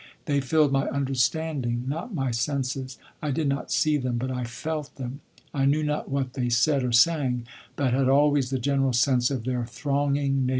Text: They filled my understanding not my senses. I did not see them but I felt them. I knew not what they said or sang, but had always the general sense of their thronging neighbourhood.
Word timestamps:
They 0.25 0.41
filled 0.41 0.71
my 0.71 0.87
understanding 0.89 1.83
not 1.87 2.11
my 2.11 2.31
senses. 2.31 2.97
I 3.21 3.29
did 3.29 3.47
not 3.47 3.71
see 3.71 3.97
them 3.97 4.17
but 4.17 4.31
I 4.31 4.45
felt 4.45 4.95
them. 4.95 5.19
I 5.53 5.65
knew 5.65 5.83
not 5.83 6.09
what 6.09 6.33
they 6.33 6.49
said 6.49 6.83
or 6.83 6.91
sang, 6.91 7.45
but 7.75 7.93
had 7.93 8.09
always 8.09 8.49
the 8.49 8.57
general 8.57 8.93
sense 8.93 9.29
of 9.29 9.43
their 9.43 9.63
thronging 9.63 10.37
neighbourhood. 10.47 10.49